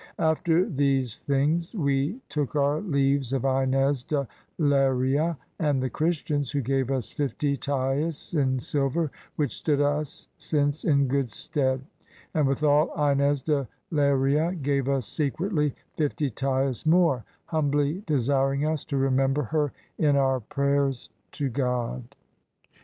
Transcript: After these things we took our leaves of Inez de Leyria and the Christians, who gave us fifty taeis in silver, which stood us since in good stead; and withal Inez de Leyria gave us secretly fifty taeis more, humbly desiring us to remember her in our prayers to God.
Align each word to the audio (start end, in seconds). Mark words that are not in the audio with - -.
After 0.17 0.65
these 0.67 1.19
things 1.19 1.75
we 1.75 2.19
took 2.27 2.55
our 2.55 2.81
leaves 2.81 3.33
of 3.33 3.45
Inez 3.45 4.01
de 4.01 4.27
Leyria 4.59 5.37
and 5.59 5.79
the 5.79 5.91
Christians, 5.91 6.49
who 6.49 6.59
gave 6.59 6.89
us 6.89 7.11
fifty 7.11 7.55
taeis 7.55 8.33
in 8.33 8.57
silver, 8.57 9.11
which 9.35 9.55
stood 9.57 9.79
us 9.79 10.27
since 10.39 10.85
in 10.85 11.07
good 11.07 11.29
stead; 11.29 11.81
and 12.33 12.47
withal 12.47 12.91
Inez 12.97 13.43
de 13.43 13.67
Leyria 13.91 14.53
gave 14.63 14.89
us 14.89 15.05
secretly 15.05 15.75
fifty 15.97 16.31
taeis 16.31 16.83
more, 16.83 17.23
humbly 17.45 18.01
desiring 18.07 18.65
us 18.65 18.83
to 18.85 18.97
remember 18.97 19.43
her 19.43 19.71
in 19.99 20.15
our 20.15 20.39
prayers 20.39 21.11
to 21.33 21.47
God. 21.47 22.15